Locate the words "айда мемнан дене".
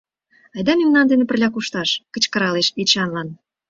0.55-1.25